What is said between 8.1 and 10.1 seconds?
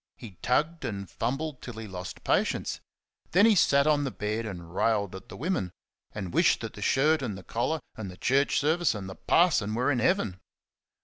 church service and the parson, were in